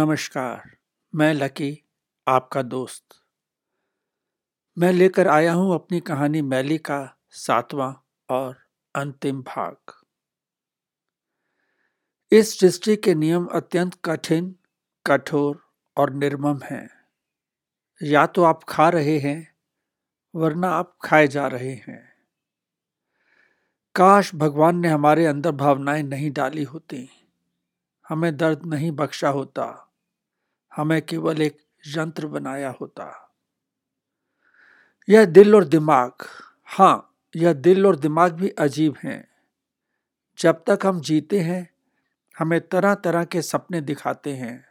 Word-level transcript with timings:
नमस्कार, 0.00 0.76
मैं 1.14 1.34
लकी, 1.34 1.88
आपका 2.28 2.62
दोस्त। 2.62 3.04
मैं 4.78 4.92
लेकर 4.92 5.28
आया 5.28 5.52
हूँ 5.52 5.74
अपनी 5.74 6.00
कहानी 6.00 6.42
मैली 6.42 6.78
का 6.78 7.18
सातवां 7.30 7.94
और 8.28 8.56
अंतिम 8.94 9.42
भाग। 9.42 9.76
इस 12.32 12.60
सृष्टि 12.60 12.96
के 12.96 13.14
नियम 13.14 13.46
अत्यंत 13.46 13.94
कठिन, 14.04 14.56
कठोर 15.06 15.72
और 15.96 16.12
निर्मम 16.12 16.60
हैं। 16.64 16.90
या 18.02 18.26
तो 18.26 18.42
आप 18.42 18.64
खा 18.64 18.88
रहे 18.88 19.18
हैं, 19.18 19.56
वरना 20.34 20.68
आप 20.68 20.98
खाए 21.04 21.28
जा 21.28 21.46
रहे 21.46 21.74
हैं। 21.74 22.12
काश 23.94 24.34
भगवान 24.34 24.76
ने 24.76 24.88
हमारे 24.88 25.26
अंदर 25.26 25.50
भावनाएँ 25.50 26.02
नहीं 26.02 26.30
डाली 26.30 26.64
होती, 26.64 27.10
हमें 28.08 28.36
दर्द 28.36 28.66
नहीं 28.66 28.92
बख्शा 28.92 29.28
होता। 29.28 29.84
हमें 30.76 31.02
केवल 31.02 31.42
एक 31.42 31.58
यंत्र 31.86 32.26
बनाया 32.26 32.74
होता। 32.80 33.34
यह 35.08 35.24
दिल 35.24 35.54
और 35.54 35.64
दिमाग। 35.64 36.12
हाँ 36.66 37.14
यह 37.36 37.52
दिल 37.52 37.86
और 37.86 37.96
दिमाग 37.96 38.32
भी 38.32 38.48
अजीब 38.48 38.94
हैं। 39.04 39.28
जब 40.38 40.64
तक 40.66 40.78
हम 40.86 41.00
जीते 41.00 41.40
हैं, 41.40 41.70
हमें 42.38 42.60
तरह 42.60 42.94
तरह 42.94 43.24
के 43.24 43.42
सपने 43.42 43.80
दिखाते 43.80 44.34
हैं 44.34 44.64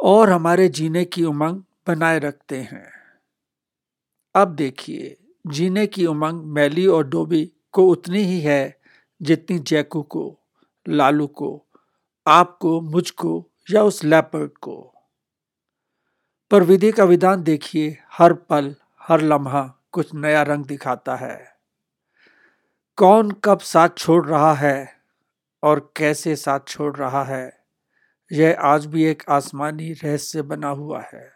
और 0.00 0.30
हमारे 0.30 0.68
जीने 0.68 1.04
की 1.04 1.24
उमंग 1.24 1.62
बनाए 1.86 2.18
रखते 2.18 2.60
हैं। 2.60 2.92
अब 4.34 4.48
देखिए, 4.48 5.16
जीने 5.46 5.86
की 5.86 6.06
उमंग 6.06 6.44
मैली 6.44 6.86
और 6.86 7.08
डोबी 7.08 7.52
को 7.72 7.88
उतनी 7.88 8.22
ही 8.22 8.40
है 8.40 8.80
जितनी 9.22 9.58
जैकू 9.58 10.02
को, 10.02 10.38
लालू 10.88 11.26
को 11.26 11.66
आपको 12.26 12.80
मुझको 12.80 13.51
या 13.70 13.82
उस 13.82 14.04
लैपर्ड 14.04 14.50
को। 14.50 14.94
पर 16.50 16.62
विधि 16.62 16.92
का 16.92 17.04
विधान 17.04 17.42
देखिए, 17.42 17.98
हर 18.12 18.32
पल, 18.32 18.74
हर 19.02 19.20
लम्हा 19.20 19.74
कुछ 19.92 20.14
नया 20.14 20.42
रंग 20.42 20.64
दिखाता 20.64 21.16
है। 21.16 21.56
कौन 22.96 23.30
कब 23.30 23.60
साथ 23.60 23.88
छोड़ 23.98 24.26
रहा 24.26 24.54
है 24.54 24.96
और 25.62 25.92
कैसे 25.96 26.36
साथ 26.36 26.60
छोड़ 26.68 26.96
रहा 26.96 27.24
है, 27.24 27.64
यह 28.32 28.56
आज 28.60 28.86
भी 28.86 29.04
एक 29.04 29.22
आसमानी 29.28 29.92
रहस्य 29.92 30.42
बना 30.42 30.68
हुआ 30.68 31.00
है। 31.00 31.32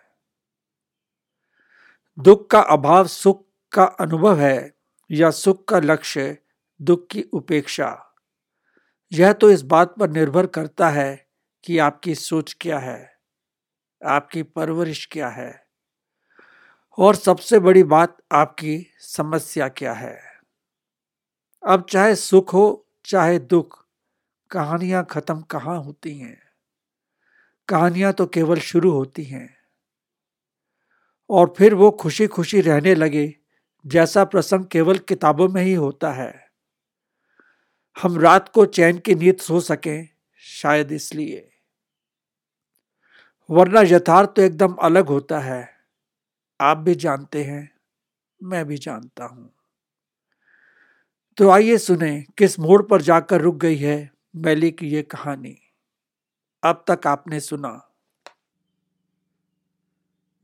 दुख 2.18 2.50
का 2.50 2.60
अभाव 2.60 3.06
सुख 3.06 3.46
का 3.72 3.84
अनुभव 3.84 4.40
है 4.40 4.74
या 5.10 5.30
सुख 5.30 5.68
का 5.68 5.78
लक्ष्य 5.78 6.38
दुख 6.82 7.06
की 7.10 7.22
उपेक्षा? 7.22 8.14
यह 9.12 9.32
तो 9.32 9.50
इस 9.50 9.62
बात 9.62 9.94
पर 9.96 10.10
निर्भर 10.10 10.46
करता 10.46 10.88
है 10.88 11.25
कि 11.66 11.78
आपकी 11.78 12.14
सोच 12.14 12.56
क्या 12.60 12.78
है? 12.78 13.18
आपकी 14.04 14.42
परवरिश 14.42 15.08
क्या 15.12 15.28
है? 15.28 15.66
और 16.98 17.14
सबसे 17.14 17.58
बड़ी 17.58 17.82
बात, 17.82 18.16
आपकी 18.32 18.86
समस्या 19.00 19.68
क्या 19.68 19.92
है? 19.92 20.40
अब 21.68 21.86
चाहे 21.90 22.14
सुख 22.14 22.54
हो, 22.54 22.86
चाहे 23.04 23.38
दुख, 23.38 23.86
कहानियाँ 24.50 25.06
खत्म 25.10 25.42
कहाँ 25.42 25.82
होती 25.82 26.18
हैं? 26.18 26.42
कहानियाँ 27.68 28.12
तो 28.12 28.26
केवल 28.26 28.58
शुरू 28.58 28.90
होती 28.90 29.24
हैं। 29.24 29.56
और 31.30 31.54
फिर 31.58 31.74
वो 31.74 31.90
खुशी 31.90 32.26
खुशी 32.26 32.60
रहने 32.60 32.94
लगे, 32.94 33.34
जैसा 33.86 34.24
प्रसंग 34.24 34.64
केवल 34.66 34.98
किताबों 34.98 35.48
में 35.48 35.62
ही 35.62 35.74
होता 35.74 36.12
है। 36.12 36.50
हम 38.02 38.18
रात 38.20 38.48
को 38.48 38.66
चैन 38.66 38.98
की 38.98 39.14
नींद 39.14 39.36
सो 39.36 39.60
सकें, 39.60 40.08
शायद 40.38 40.92
इसलिए। 40.92 41.52
वरना 43.48 43.80
यथार्थ 43.80 44.30
तो 44.36 44.42
एकदम 44.42 44.72
अलग 44.82 45.06
होता 45.06 45.38
है। 45.38 45.68
आप 46.60 46.78
भी 46.78 46.94
जानते 46.94 47.42
हैं, 47.44 47.68
मैं 48.40 48.64
भी 48.66 48.76
जानता 48.76 49.24
हूँ। 49.24 49.50
तो 51.38 51.50
आइए 51.50 51.76
सुने, 51.78 52.24
किस 52.38 52.58
मोड़ 52.60 52.82
पर 52.82 53.02
जाकर 53.02 53.40
रुक 53.40 53.56
गई 53.56 53.76
है 53.76 54.10
मैली 54.36 54.70
की 54.70 54.88
यह 54.88 55.02
कहानी। 55.02 55.56
अब 56.62 56.84
तक 56.90 57.06
आपने 57.06 57.40
सुना। 57.40 57.80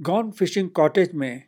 गॉन 0.00 0.30
फिशिंग 0.30 0.70
कॉटेज 0.70 1.14
में 1.14 1.42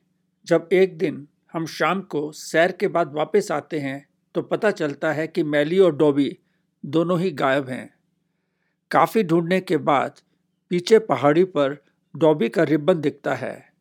जब 0.47 0.69
एक 0.73 0.99
दिन 0.99 1.27
हम 1.53 1.67
शाम 1.67 2.01
को 2.03 2.31
सैर 2.33 2.73
के 2.73 2.89
बाद 2.89 3.13
वापस 3.15 3.53
आते 3.53 3.81
हैं 3.81 4.07
तो 4.35 4.43
पता 4.43 4.71
चलता 4.71 5.13
है 5.13 5.27
कि 5.27 5.43
मैली 5.43 5.79
और 5.79 5.97
डॉबी 5.97 6.37
दोनों 6.85 7.21
ही 7.21 7.31
गायब 7.31 7.69
हैं। 7.69 7.89
काफ़ी 8.91 9.23
ढूँढने 9.23 9.61
के 9.61 9.77
बाद 9.77 10.21
पीछे 10.71 10.99
पहाड़ी 10.99 11.45
पर 11.45 11.85
डॉबी 12.17 12.49
का 12.49 12.63
रिबन 12.63 13.01
दिखता 13.01 13.35
है। 13.35 13.73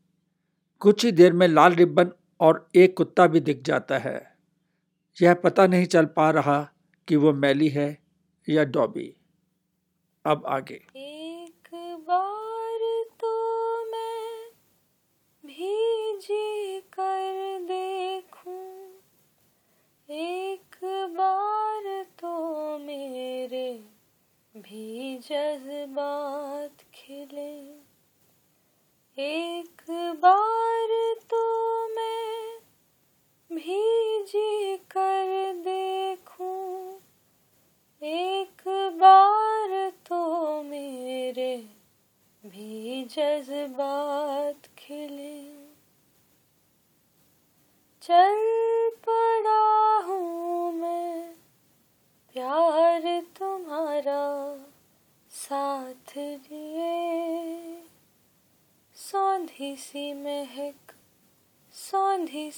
कुछ 0.80 1.06
ही 1.06 1.12
देर 1.12 1.34
में 1.34 1.48
लाल 1.48 1.74
रिबन 1.74 2.12
और 2.40 2.70
एक 2.76 2.98
कुत्ता 2.98 3.28
भी 3.28 3.40
दिख 3.40 3.62
जाता 3.62 3.98
है। 3.98 4.38
यह 5.22 5.34
पता 5.34 5.68
नहीं 5.68 5.86
चल 5.86 6.06
पा 6.06 6.32
रहा 6.32 6.70
कि 7.08 7.16
वो 7.16 7.34
मैली 7.34 7.70
है 7.70 7.98
या 8.50 8.64
डॉबी। 8.64 9.16
अब 10.26 10.44
आगे। 10.48 10.82
एक 10.96 11.70
बार 12.00 13.04
तो 13.20 13.32
मैं 13.92 14.50
भीजी 15.46 16.80
कर 16.80 17.60
देखूँ। 17.62 18.84
एक 20.10 20.76
बार 21.18 22.04
तो 22.04 22.34
मेरे 22.80 23.84
भी 24.58 25.18
जज्बात 25.18 26.13
एक 29.18 29.82
बार 30.22 30.43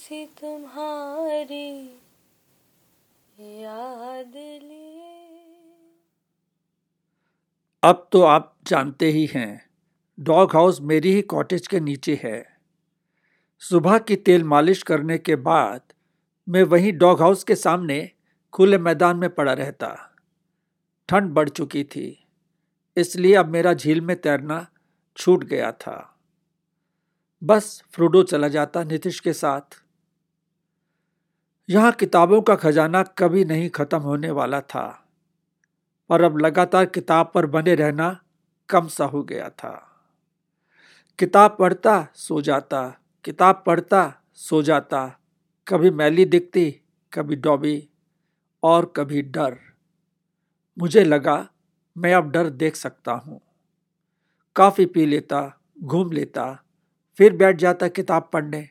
सी 0.05 0.25
तुम्हारी 0.39 1.69
याद 3.61 4.33
लिए। 4.35 5.13
अब 7.83 8.07
तो 8.11 8.21
आप 8.21 8.53
जानते 8.67 9.09
ही 9.11 9.25
हैं, 9.25 9.69
डॉग 10.17 10.53
हाउस 10.53 10.79
मेरी 10.81 11.13
ही 11.13 11.21
कॉटेज 11.23 11.67
के 11.67 11.79
नीचे 11.79 12.19
है। 12.23 12.45
सुबह 13.61 13.97
की 13.99 14.15
तेल 14.15 14.43
मालिश 14.43 14.83
करने 14.83 15.17
के 15.17 15.35
बाद 15.35 15.81
मैं 16.47 16.63
वहीं 16.63 16.91
डॉग 16.97 17.21
हाउस 17.21 17.43
के 17.43 17.55
सामने 17.55 17.97
खुले 18.53 18.77
मैदान 18.77 19.17
में 19.17 19.29
पड़ा 19.29 19.53
रहता। 19.53 19.89
ठंड 21.09 21.31
बढ़ 21.31 21.49
चुकी 21.49 21.83
थी, 21.83 22.27
इसलिए 22.97 23.33
अब 23.35 23.47
मेरा 23.47 23.73
झील 23.73 24.01
में 24.01 24.15
तैरना 24.17 24.65
छूट 25.17 25.43
गया 25.43 25.71
था। 25.71 25.97
बस 27.41 27.81
फ्रूडो 27.91 28.23
चला 28.23 28.47
जाता 28.47 28.83
नीतीश 28.83 29.19
के 29.19 29.33
साथ। 29.33 29.81
यहाँ 31.69 31.91
किताबों 31.91 32.41
का 32.41 32.55
खजाना 32.55 33.01
कभी 33.03 33.45
नहीं 33.45 33.69
खत्म 33.69 33.97
होने 33.97 34.31
वाला 34.31 34.59
था, 34.61 35.07
पर 36.09 36.21
अब 36.21 36.37
लगातार 36.37 36.85
किताब 36.85 37.31
पर 37.33 37.45
बने 37.45 37.75
रहना 37.75 38.19
कम 38.69 38.87
सा 38.87 39.05
हो 39.05 39.23
गया 39.23 39.49
था। 39.49 39.71
किताब 41.19 41.55
पढ़ता, 41.59 42.07
सो 42.13 42.41
जाता, 42.41 42.81
किताब 43.25 43.63
पढ़ता, 43.65 44.21
सो 44.33 44.61
जाता, 44.61 45.19
कभी 45.67 45.89
मैली 45.89 46.25
दिखती, 46.25 46.69
कभी 47.13 47.35
डॉबी, 47.35 47.89
और 48.63 48.85
कभी 48.95 49.21
डर। 49.21 49.57
मुझे 50.77 51.03
लगा, 51.03 51.47
मैं 51.95 52.13
अब 52.13 52.29
डर 52.31 52.49
देख 52.49 52.75
सकता 52.75 53.11
हूँ। 53.11 53.39
काफ़ी 54.55 54.85
पी 54.85 55.05
लेता, 55.05 55.41
घूम 55.83 56.11
लेता, 56.11 56.45
फिर 57.19 57.35
बैठ 57.35 57.57
जाता 57.57 57.87
किताब 57.87 58.29
पढ़ने। 58.33 58.67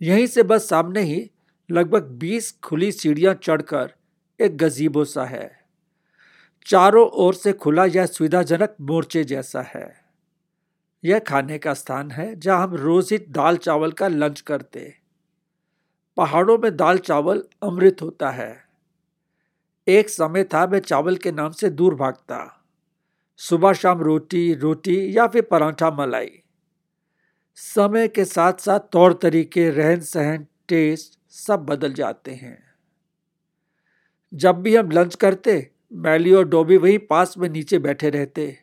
यहीं 0.00 0.26
से 0.26 0.42
बस 0.42 0.68
सामने 0.68 1.02
ही 1.02 1.30
लगभग 1.70 2.02
बीस 2.02 2.58
खुली 2.62 2.92
सीढ़ियाँ 2.92 3.34
चढ़कर 3.34 3.92
एक 4.40 4.56
गजीबो 4.56 5.04
सा 5.04 5.24
है। 5.24 5.60
चारों 6.66 7.08
ओर 7.08 7.34
से 7.34 7.52
खुला 7.52 7.84
यह 7.84 8.06
सुविधाजनक 8.06 8.76
मोर्चे 8.80 9.24
जैसा 9.24 9.62
है। 9.62 10.04
यह 11.04 11.18
खाने 11.18 11.58
का 11.58 11.74
स्थान 11.74 12.10
है 12.10 12.36
जहाँ 12.36 12.62
हम 12.62 12.74
रोज 12.74 13.12
ही 13.12 13.18
दाल 13.18 13.56
चावल 13.56 13.92
का 13.92 14.08
लंच 14.08 14.40
करते। 14.40 14.94
पहाड़ों 16.16 16.58
में 16.58 16.76
दाल 16.76 16.98
चावल 16.98 17.44
अमृत 17.62 17.96
होता 18.02 18.30
है। 18.30 18.64
एक 19.88 20.08
समय 20.08 20.44
था 20.44 20.66
मैं 20.66 20.78
चावल 20.78 21.16
के 21.16 21.32
नाम 21.32 21.50
से 21.50 21.70
दूर 21.70 21.94
भागता। 21.94 22.64
सुबह 23.36 23.72
शाम 23.72 24.00
रोटी 24.00 24.54
रोटी 24.54 25.16
या 25.16 25.26
फिर 25.26 25.42
पराठा 25.42 25.90
मलाई। 25.90 26.30
समय 27.54 28.08
के 28.08 28.24
साथ 28.24 28.52
साथ 28.52 28.80
तौर 28.80 29.12
तरीके 29.12 29.70
रहन 29.70 30.00
सहन 30.00 30.46
टेस्ट 30.68 31.17
सब 31.46 31.56
बदल 31.56 31.92
जाते 31.92 32.30
हैं। 32.30 32.64
जब 34.34 34.62
भी 34.62 34.76
हम 34.76 34.90
लंच 34.90 35.14
करते, 35.14 35.70
मैली 35.92 36.32
और 36.32 36.48
डोबी 36.48 36.76
वहीं 36.76 36.98
पास 36.98 37.38
में 37.38 37.48
नीचे 37.48 37.78
बैठे 37.78 38.10
रहते। 38.10 38.58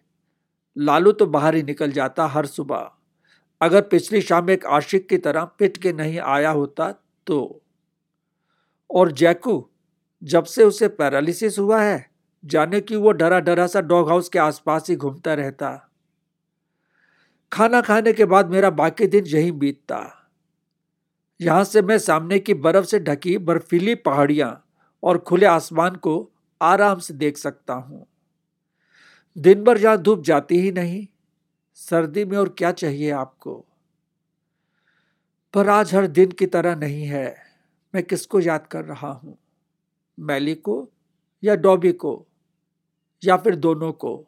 लालू 0.78 1.12
तो 1.12 1.26
बाहर 1.26 1.56
ही 1.56 1.64
निकल 1.64 1.92
जाता 1.92 2.26
हर 2.26 2.46
सुबह। 2.46 2.92
अगर 3.62 3.82
पिछली 3.82 4.22
शाम 4.22 4.50
एक 4.50 4.66
आशिक 4.66 5.10
की 5.10 5.18
तरह 5.18 5.46
पिट 5.46 5.78
के 5.78 5.94
नहीं 5.94 6.20
आया 6.20 6.50
होता 6.50 6.92
तो। 7.28 7.62
और 8.92 9.12
जैकू, 9.12 9.70
जब 10.24 10.44
से 10.44 10.64
उसे 10.64 10.88
पैरालिसिस 10.88 11.60
हुआ 11.60 11.82
है, 11.82 12.12
जाने 12.46 12.82
कि 12.82 12.96
वो 12.96 13.12
डरा 13.12 13.40
डरा 13.40 13.68
सा 13.68 13.82
डॉग 13.82 14.10
हाउस 14.10 14.30
के 14.30 14.40
आसपास 14.40 14.90
ही 14.90 14.96
घूमता 14.96 15.34
रहता। 15.34 15.92
खाना 17.52 17.82
खाने 17.82 18.14
के 18.14 18.26
बाद 18.26 18.50
मेरा 18.50 18.70
बाकी 18.70 19.08
दिन 19.08 19.26
यही 19.26 19.52
बीतता। 19.52 20.25
यहाँ 21.42 21.64
से 21.64 21.82
मैं 21.82 21.98
सामने 22.00 22.40
की 22.40 22.54
बर्फ़ 22.54 22.86
से 22.86 23.00
ढकी 23.00 23.38
बर्फीली 23.38 23.96
पहाड़ियाँ 23.96 24.66
और 25.04 25.18
खुले 25.18 25.46
आसमान 25.46 25.96
को 25.96 26.32
आराम 26.62 27.00
से 27.00 27.14
देख 27.14 27.38
सकता 27.38 27.74
हूँ। 27.74 28.06
दिन 29.38 29.64
भर 29.64 29.78
यहाँ 29.78 29.98
धूप 29.98 30.24
जाती 30.24 30.58
ही 30.58 30.72
नहीं। 30.72 31.08
सर्दी 31.76 32.26
में 32.26 32.38
और 32.38 32.50
क्या 32.50 32.72
चाहिए 32.72 33.12
आपको? 33.12 33.66
पर 35.54 35.70
आज 35.70 35.96
हर 35.96 36.08
दिन 36.08 36.32
की 36.32 36.46
तरह 36.46 36.76
नहीं 36.76 37.04
है। 37.04 37.36
मैं 37.94 38.04
किसको 38.04 38.40
याद 38.40 38.68
कर 38.68 38.86
रहा 38.86 39.12
हूँ? 39.12 39.38
मैली 40.20 40.56
को 40.56 40.90
या 41.44 41.56
डॉबी 41.56 41.92
को? 41.92 42.26
या 43.24 43.38
फिर 43.38 43.56
दोनों 43.56 43.92
को? 43.92 44.28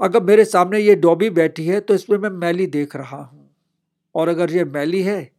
अगर 0.00 0.22
मेरे 0.22 0.44
सामने 0.44 0.78
ये 0.78 0.94
डॉबी 0.94 1.30
बैठी 1.30 1.66
है 1.66 1.80
तो 1.80 1.94
इसमें 1.94 2.18
मैं 2.18 2.30
मैली 2.30 2.66
देख 2.66 2.96
रहा 2.96 3.22
हूँ। 3.22 3.50
और 4.14 4.28
अगर 4.28 4.50
ये 4.50 4.64
मैली 4.64 5.02
है 5.02 5.33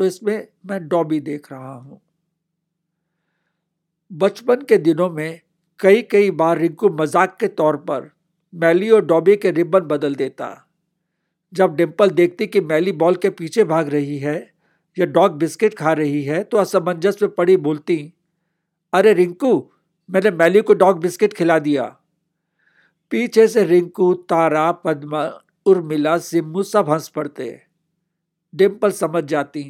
तो 0.00 0.04
इसमें 0.04 0.46
मैं 0.66 0.78
डॉबी 0.88 1.18
देख 1.20 1.50
रहा 1.52 1.72
हूँ। 1.72 2.00
बचपन 4.10 4.62
के 4.68 4.76
दिनों 4.78 5.08
में 5.10 5.40
कई 5.80 6.02
कई 6.02 6.30
बार 6.32 6.58
रिंकू 6.58 6.88
मज़ाक 6.90 7.36
के 7.40 7.48
तौर 7.48 7.76
पर 7.88 8.10
मैली 8.52 8.88
और 8.90 9.04
डॉबी 9.06 9.34
के 9.36 9.50
रिबन 9.50 9.80
बदल 9.80 10.14
देता। 10.14 10.48
जब 11.52 11.74
डिम्पल 11.76 12.10
देखती 12.10 12.46
कि 12.46 12.60
मैली 12.60 12.92
बॉल 12.94 13.16
के 13.16 13.30
पीछे 13.30 13.64
भाग 13.64 13.88
रही 13.88 14.16
है 14.18 14.34
या 14.96 15.06
डॉग 15.08 15.36
बिस्किट 15.38 15.74
खा 15.74 15.92
रही 15.92 16.22
है 16.24 16.42
तो 16.44 16.58
असमंजस 16.58 17.22
में 17.22 17.30
पड़ी 17.30 17.56
बोलती, 17.58 18.12
अरे 18.92 19.12
रिंकू, 19.12 19.52
मैंने 20.08 20.30
मैली 20.30 20.60
को 20.62 20.74
डॉग 20.74 21.00
बिस्किट 21.00 21.32
खिला 21.32 21.58
दिया। 21.58 21.84
पीछे 23.12 23.46
से 23.48 23.64
रिंकू, 23.64 24.12
तारा, 24.14 24.70
पद्मा, 24.74 25.24
उर्मिला, 25.66 26.18
सिम्मू 26.18 26.62
सब 26.62 26.90
हंस 26.90 27.08
पड़ते। 27.08 27.60
डिम्पल 28.54 28.90
समझ 28.92 29.24
जाती 29.24 29.62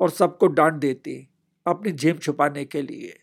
और 0.00 0.10
सबको 0.10 0.46
डांट 0.46 0.74
देती 0.74 1.28
अपनी 1.66 1.92
झीम 1.92 2.16
छुपाने 2.16 2.64
के 2.64 2.82
लिए। 2.82 3.20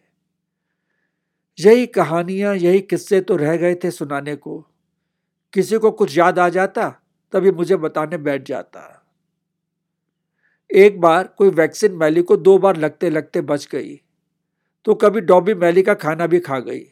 यही 1.59 1.85
कहानियाँ, 1.88 2.56
यही 2.56 2.81
किस्से 2.81 3.21
तो 3.21 3.35
रह 3.35 3.57
गए 3.57 3.75
थे 3.75 3.91
सुनाने 3.91 4.35
को। 4.35 4.65
किसी 5.53 5.77
को 5.77 5.91
कुछ 5.91 6.18
याद 6.18 6.39
आ 6.39 6.50
जाता, 6.50 6.89
तभी 7.33 7.51
मुझे 7.51 7.75
बताने 7.75 8.18
बैठ 8.18 8.47
जाता। 8.47 8.94
एक 10.71 11.01
बार 11.01 11.27
कोई 11.27 11.50
वैक्सीन 11.50 11.91
मैली 11.91 12.21
को 12.21 12.38
दो 12.38 12.57
बार 12.57 12.77
लगते 12.77 13.09
लगते 13.09 13.41
बच 13.41 13.68
गई 13.71 14.01
तो 14.85 14.95
कभी 14.95 15.21
डॉबी 15.21 15.53
मैली 15.53 15.81
का 15.81 15.94
खाना 15.94 16.27
भी 16.27 16.39
खा 16.39 16.59
गई। 16.59 16.85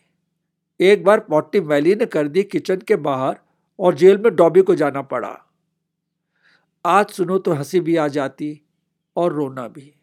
एक 0.80 1.04
बार 1.04 1.20
पॉटी 1.20 1.62
मैली 1.62 1.96
ने 1.96 2.06
कर 2.06 2.28
दी 2.28 2.44
किचन 2.44 2.78
के 2.78 2.96
बाहर 2.96 3.40
और 3.80 3.96
जेल 3.96 4.18
में 4.18 4.36
डॉबी 4.36 4.62
को 4.62 4.76
जाना 4.76 5.02
पड़ा। 5.02 5.38
आज 6.86 7.10
सुनो 7.10 7.38
तो 7.38 7.54
हँसी 7.54 7.80
भी 7.80 7.96
आ 7.96 8.08
जाती 8.08 8.65
और 9.16 9.34
रोना 9.34 9.68
भी। 9.68 9.94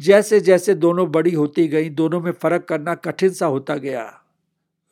जैसे 0.00 0.40
जैसे 0.40 0.74
दोनों 0.74 1.10
बड़ी 1.12 1.34
होती 1.34 1.68
गई, 1.68 1.90
दोनों 1.90 2.20
में 2.20 2.32
फ़र्क 2.32 2.64
करना 2.64 2.94
कठिन 2.94 3.30
सा 3.30 3.46
होता 3.46 3.76
गया। 3.76 4.20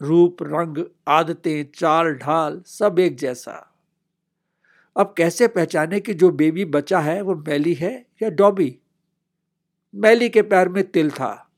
रूप, 0.03 0.37
रंग, 0.43 0.85
आदतें, 1.09 1.67
चाल, 1.75 2.15
ढाल, 2.15 2.63
सब 2.67 2.99
एक 2.99 3.17
जैसा। 3.17 3.75
अब 4.97 5.15
कैसे 5.17 5.49
पहचाने 5.49 6.01
कि 6.01 6.15
जो 6.15 6.31
बेबी 6.31 6.65
बचा 6.65 7.01
है, 7.01 7.21
वो 7.23 7.35
मैली 7.35 7.75
है 7.75 8.07
या 8.23 8.29
डॉबी? 8.31 8.79
मैली 9.95 10.29
के 10.29 10.43
पैर 10.43 10.69
में 10.69 10.85
तिल 10.85 11.11
था, 11.11 11.51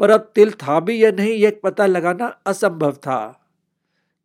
पर 0.00 0.10
अब 0.10 0.32
तिल 0.34 0.50
था 0.50 0.80
भी 0.80 1.04
या 1.04 1.10
नहीं, 1.10 1.32
यह 1.32 1.60
पता 1.64 1.86
लगाना 1.86 2.26
असंभव 2.26 2.92
था, 2.92 3.48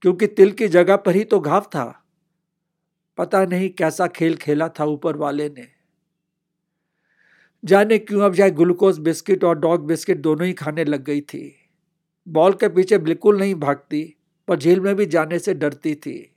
क्योंकि 0.02 0.28
तिल 0.28 0.52
की 0.52 0.68
जगह 0.68 0.96
पर 0.96 1.16
ही 1.16 1.24
तो 1.24 1.40
घाव 1.40 1.62
था। 1.62 2.04
पता 3.18 3.46
नहीं 3.46 3.70
कैसा 3.70 4.08
खेल 4.08 4.36
खेला 4.36 4.70
था 4.70 4.86
ऊपर 4.86 5.16
वाले 5.18 5.50
ने। 5.50 5.77
जाने 7.68 7.98
क्यों 7.98 8.22
अब 8.22 8.34
जाए 8.34 8.52
ग्लूकोज 8.52 9.00
बिस्किट 9.00 9.44
और 9.44 9.60
डॉग 9.60 9.86
बिस्किट 9.88 10.18
दोनों 10.18 10.48
ही 10.48 10.54
खाने 10.54 10.84
लग 10.84 11.04
गई 11.04 11.22
थी। 11.22 11.56
बॉल 12.28 12.54
के 12.54 12.70
पीछे 12.70 12.98
बिल्कुल 12.98 13.40
नहीं 13.40 13.56
भागती, 13.56 14.16
पर 14.48 14.58
झील 14.58 14.80
में 14.80 14.96
भी 14.96 15.06
जाने 15.06 15.40
से 15.40 15.54
डरती 15.54 15.96
थी। 15.96 16.36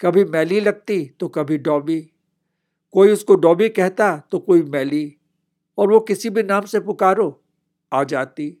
कभी 0.00 0.24
मैली 0.24 0.60
लगती 0.60 1.16
तो 1.20 1.28
कभी 1.28 1.58
डॉबी। 1.58 2.10
कोई 2.92 3.12
उसको 3.12 3.34
डॉबी 3.34 3.68
कहता 3.68 4.22
तो 4.30 4.38
कोई 4.38 4.62
मैली, 4.62 5.16
और 5.78 5.92
वो 5.92 6.00
किसी 6.00 6.30
भी 6.30 6.42
नाम 6.42 6.64
से 6.64 6.80
पुकारो, 6.80 7.42
आ 7.92 8.04
जाती। 8.04 8.56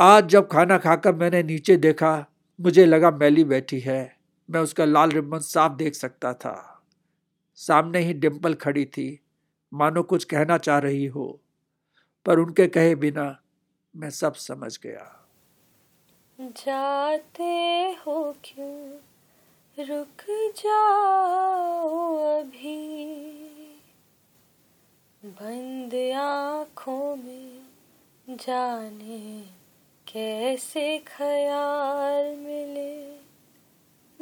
आज 0.00 0.28
जब 0.28 0.48
खाना 0.48 0.78
खाकर 0.78 1.14
मैंने 1.14 1.42
नीचे 1.42 1.76
देखा, 1.76 2.26
मुझे 2.60 2.86
लगा 2.86 3.10
मैली 3.10 3.44
बैठी 3.44 3.80
है। 3.80 4.16
मैं 4.50 4.60
उसका 4.60 4.84
लाल 4.84 5.10
रिबन 5.10 5.38
साफ़ 5.38 5.72
देख 5.72 5.94
सकता 5.94 6.32
था। 6.32 6.82
सामने 7.54 7.98
ही 7.98 8.12
डिम्पल 8.12 8.54
खड़ी 8.54 8.84
थी। 8.84 9.20
मानो 9.76 10.02
कुछ 10.02 10.24
कहना 10.24 10.58
चाह 10.58 10.78
रही 10.78 11.06
हो, 11.06 11.40
पर 12.26 12.38
उनके 12.38 12.66
कहे 12.66 12.94
बिना 12.94 13.40
मैं 13.96 14.10
सब 14.10 14.34
समझ 14.34 14.78
गया। 14.82 15.26
जाते 16.40 17.96
हो 18.06 18.34
क्यों? 18.44 18.98
रुक 19.86 20.52
जाओ 20.56 22.16
अभी। 22.16 23.06
बंद 25.24 26.12
आँखों 26.16 27.16
में 27.16 27.66
जाने 28.30 29.40
कैसे 30.12 30.98
ख्याल 30.98 32.36
मिले? 32.36 33.16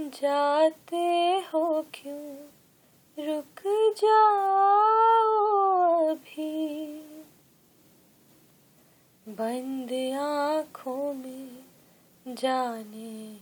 जाते 0.09 1.39
हो 1.39 1.87
क्यों? 1.95 2.37
रुक 3.27 3.63
जाओ 3.99 5.04
अभी 6.05 6.87
बंद 9.29 10.19
आँखों 10.21 11.15
में 11.15 11.65
जाने 12.29 13.37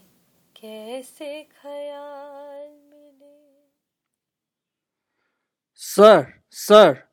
कैसे 0.57 1.43
ख्याल 1.43 2.69
मिले। 2.69 3.69
सर 5.75 6.43
सर, 6.51 7.09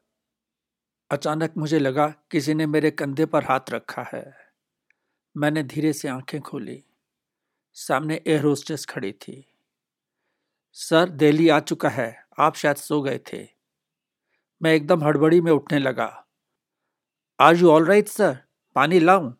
अचानक 1.11 1.53
मुझे 1.57 1.79
लगा 1.79 2.07
किसी 2.07 2.53
ने 2.53 2.65
मेरे 2.65 2.91
कंधे 2.91 3.25
पर 3.25 3.43
हाथ 3.43 3.59
रखा 3.69 4.03
है। 4.13 4.51
मैंने 5.37 5.63
धीरे 5.63 5.93
से 5.93 6.07
आँखें 6.07 6.41
खोली। 6.41 6.83
सामने 7.73 8.21
एयर 8.27 8.43
होस्टेस 8.43 8.85
खड़ी 8.85 9.11
थी। 9.11 9.53
सर, 10.73 11.09
दिल्ली 11.09 11.49
आ 11.49 11.59
चुका 11.59 11.89
है। 11.89 12.25
आप 12.39 12.55
शायद 12.55 12.75
सो 12.75 13.01
गए 13.01 13.19
थे। 13.33 13.58
मैं 14.61 14.73
एकदम 14.73 15.03
हड़बड़ी 15.03 15.41
में 15.41 15.51
उठने 15.51 15.79
लगा। 15.79 16.25
Are 17.39 17.55
you 17.55 17.69
all 17.71 17.85
right 17.85 18.07
sir 18.07 18.37
पानी 18.75 18.99
लाऊं? 18.99 19.33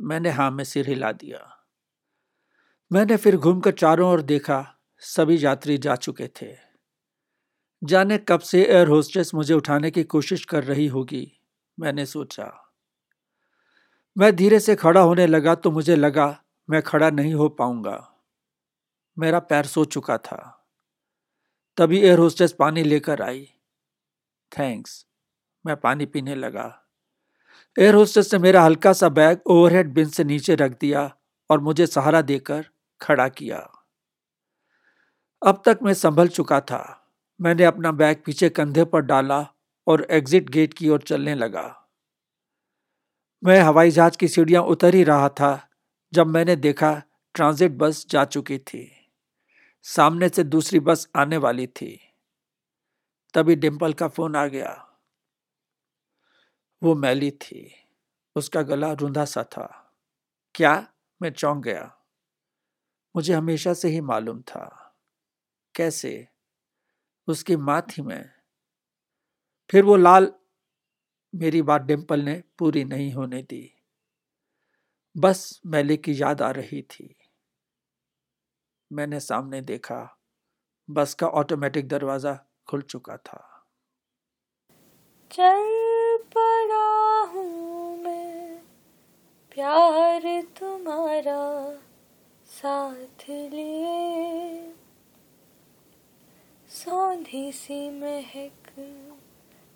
मैंने 0.00 0.30
हाँ 0.30 0.50
में 0.50 0.64
सिर 0.64 0.88
हिला 0.88 1.12
दिया। 1.12 1.46
मैंने 2.92 3.16
फिर 3.16 3.36
घूमकर 3.36 3.72
चारों 3.72 4.10
ओर 4.10 4.22
देखा, 4.22 4.76
सभी 4.98 5.44
यात्री 5.44 5.78
जा 5.78 5.96
चुके 5.96 6.28
थे। 6.42 6.54
जाने 7.82 8.18
कब 8.18 8.40
से 8.40 8.62
एयर 8.64 8.88
होस्टेस 8.88 9.34
मुझे 9.34 9.54
उठाने 9.54 9.90
की 9.90 10.04
कोशिश 10.04 10.44
कर 10.44 10.64
रही 10.64 10.86
होगी, 10.86 11.40
मैंने 11.78 12.06
सोचा। 12.06 12.72
मैं 14.16 14.36
धीरे 14.36 14.60
से 14.60 14.76
खड़ा 14.76 15.00
होने 15.00 15.26
लगा 15.26 15.54
तो 15.54 15.70
मुझे 15.70 15.96
लगा, 15.96 16.42
मैं 16.68 16.82
खड़ा 16.82 17.10
नहीं 17.10 17.34
हो 17.34 17.48
पाऊँगा। 17.48 18.14
मेरा 19.18 19.38
पैर 19.38 19.66
सो 19.66 19.84
चुका 19.84 20.18
था। 20.18 20.66
तभी 21.76 22.00
एयर 22.00 22.18
होस्टेस 22.18 22.52
पानी 22.52 22.82
लेकर 22.82 23.22
आई। 23.22 23.48
थैंक्स 24.58 25.06
मैं 25.66 25.76
पानी 25.76 26.06
पीने 26.06 26.34
लगा। 26.34 26.82
एयर 27.78 27.94
होस्टेस 27.94 28.32
ने 28.32 28.38
मेरा 28.38 28.62
हल्का 28.62 28.92
सा 28.92 29.08
बैग 29.08 29.38
ओवरहेड 29.46 29.92
बिन 29.94 30.08
से 30.08 30.24
नीचे 30.24 30.54
रख 30.54 30.78
दिया 30.80 31.16
और 31.50 31.60
मुझे 31.60 31.86
सहारा 31.86 32.22
देकर 32.22 32.66
खड़ा 33.00 33.28
किया। 33.28 33.72
अब 35.46 35.62
तक 35.66 35.78
मैं 35.82 35.94
संभल 35.94 36.28
चुका 36.28 36.60
था। 36.60 37.08
मैंने 37.40 37.64
अपना 37.64 37.92
बैग 37.92 38.22
पीछे 38.26 38.48
कंधे 38.48 38.84
पर 38.84 39.00
डाला 39.00 39.48
और 39.86 40.06
एग्जिट 40.10 40.50
गेट 40.50 40.74
की 40.74 40.88
ओर 40.88 41.02
चलने 41.02 41.34
लगा। 41.34 41.88
मैं 43.44 43.60
हवाई 43.60 43.90
जहाज़ 43.90 44.18
की 44.18 44.28
सीढ़ियाँ 44.28 44.62
उतर 44.62 44.94
ही 44.94 45.04
रहा 45.04 45.28
था 45.28 45.68
जब 46.12 46.26
मैंने 46.26 46.56
देखा 46.56 47.02
ट्रांजिट 47.34 47.72
बस 47.72 48.06
जा 48.10 48.24
चुकी 48.24 48.58
थी। 48.58 49.10
सामने 49.82 50.28
से 50.28 50.44
दूसरी 50.44 50.80
बस 50.80 51.08
आने 51.16 51.36
वाली 51.36 51.66
थी। 51.66 52.09
तभी 53.34 53.56
डिम्पल 53.56 53.92
का 53.92 54.08
फ़ोन 54.08 54.36
आ 54.36 54.46
गया। 54.46 54.86
वो 56.82 56.94
मैली 56.94 57.30
थी। 57.30 57.74
उसका 58.36 58.62
गला 58.62 58.92
रूंधा 58.92 59.24
सा 59.24 59.42
था। 59.42 59.92
क्या? 60.54 60.92
मैं 61.22 61.32
चौंक 61.32 61.64
गया। 61.64 61.96
मुझे 63.16 63.34
हमेशा 63.34 63.74
से 63.74 63.88
ही 63.88 64.00
मालूम 64.00 64.42
था। 64.42 64.94
कैसे? 65.74 66.28
उसकी 67.28 67.56
माँ 67.56 67.82
थी 67.82 68.02
मैं। 68.02 68.30
फिर 69.70 69.84
वो 69.84 69.96
लाल 69.96 70.32
मेरी 71.34 71.62
बात 71.62 71.82
डिम्पल 71.82 72.20
ने 72.20 72.42
पूरी 72.58 72.84
नहीं 72.84 73.12
होने 73.12 73.42
दी। 73.42 73.76
बस 75.16 75.60
मैली 75.66 75.96
की 75.96 76.22
याद 76.22 76.42
आ 76.42 76.50
रही 76.50 76.82
थी। 76.82 77.16
मैंने 78.92 79.20
सामने 79.20 79.60
देखा। 79.60 80.18
बस 80.90 81.14
का 81.14 81.26
ऑटोमेटिक 81.26 81.88
दरवाज़ा 81.88 82.49
खुल 82.70 82.82
चुका 82.82 83.16
था। 83.16 83.38
चल 85.30 85.66
पड़ा 86.34 86.86
हूँ 87.32 87.96
मैं, 87.98 88.58
प्यार 89.54 90.22
तुम्हारा 90.58 91.42
साथ 92.46 93.28
लिए। 93.30 94.72
सौंधी 96.70 97.52
सी 97.52 97.78
महक, 97.90 98.70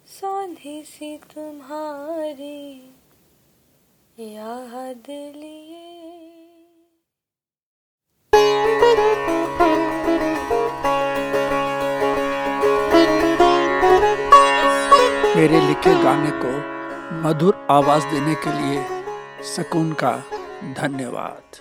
सौंधी 0.08 0.82
सी 0.84 1.16
तुम्हारी 1.34 2.62
याद 4.18 5.10
लिए। 5.10 5.53
मेरे 15.44 15.60
लिखे 15.60 15.90
गाने 16.02 16.30
को 16.42 16.50
मधुर 17.22 17.56
आवाज़ 17.70 18.04
देने 18.04 18.34
के 18.34 18.52
लिए 18.52 18.84
सकून 19.44 19.92
का 19.92 20.12
धन्यवाद। 20.78 21.56